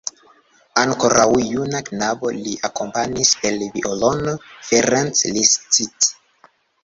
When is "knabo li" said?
1.89-2.53